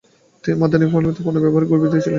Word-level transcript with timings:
মাদানি 0.43 0.85
বিলাতি 0.87 1.21
পণ্য 1.23 1.37
ব্যবহারের 1.39 1.67
ঘাের 1.69 1.79
বিরােধী 1.81 1.97
ছিলেন। 1.97 2.09